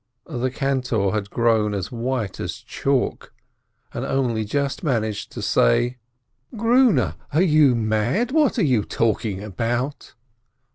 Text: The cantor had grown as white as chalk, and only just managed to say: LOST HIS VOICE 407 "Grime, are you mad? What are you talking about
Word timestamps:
The 0.25 0.49
cantor 0.49 1.11
had 1.11 1.29
grown 1.29 1.75
as 1.75 1.91
white 1.91 2.39
as 2.39 2.55
chalk, 2.55 3.33
and 3.93 4.03
only 4.03 4.43
just 4.45 4.83
managed 4.83 5.31
to 5.33 5.43
say: 5.43 5.83
LOST 5.83 5.89
HIS 5.89 5.93
VOICE 6.53 6.59
407 6.59 6.95
"Grime, 6.97 7.15
are 7.33 7.43
you 7.45 7.75
mad? 7.75 8.31
What 8.31 8.57
are 8.57 8.63
you 8.63 8.83
talking 8.83 9.43
about 9.43 10.15